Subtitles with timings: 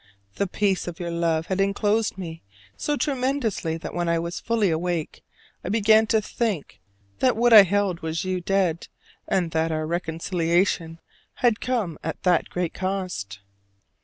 [0.37, 2.41] The peace of your love had inclosed me
[2.75, 5.23] so tremendously that when I was fully awake
[5.63, 6.79] I began to think
[7.19, 8.87] that what I held was you dead,
[9.27, 10.99] and that our reconciliation
[11.45, 13.41] had come at that great cost.